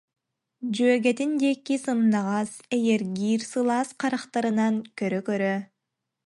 [0.73, 5.55] дьүөгэтин диэки сымнаҕас, эйэргиир сылаас харахтарынан көрө-көрө